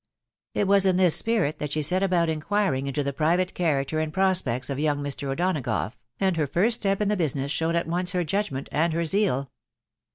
It 0.55 0.65
was 0.65 0.87
in 0.87 0.95
this 0.95 1.15
spirit 1.15 1.59
that 1.59 1.71
she 1.71 1.83
set 1.83 2.01
'about 2.01 2.27
inquiring 2.27 2.87
into 2.87 3.03
the 3.03 3.13
private 3.13 3.53
character 3.53 3.99
and 3.99 4.11
prospects 4.11 4.67
of 4.71 4.79
young 4.79 5.03
Mr. 5.03 5.27
Oltanagough, 5.29 5.93
*rnd 6.19 6.37
her 6.37 6.47
first 6.47 6.77
step 6.81 7.01
in 7.01 7.07
the 7.07 7.15
business 7.15 7.51
showed 7.51 7.75
at 7.75 7.85
once 7.85 8.13
her 8.13 8.23
judgment 8.23 8.67
and 8.71 8.93
her 8.93 9.05
seal. 9.05 9.51